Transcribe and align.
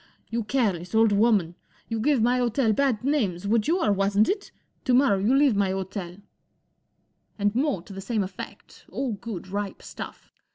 "You 0.31 0.43
careless 0.43 0.95
old 0.95 1.11
woman! 1.11 1.53
You 1.87 1.99
give 1.99 2.23
my 2.23 2.37
hotel 2.37 2.73
bad 2.73 3.03
names, 3.03 3.47
would 3.47 3.67
you 3.67 3.83
or 3.83 3.91
wasn't 3.93 4.29
it? 4.29 4.51
To 4.85 4.95
morrow 4.95 5.19
you 5.19 5.35
leave 5.35 5.55
my 5.55 5.69
hotel," 5.69 6.17
And 7.37 7.53
more 7.53 7.83
to 7.83 7.93
the 7.93 8.01
same 8.01 8.23
effect, 8.23 8.85
all 8.89 9.11
good,_ripe 9.13 9.83
stuff. 9.83 10.31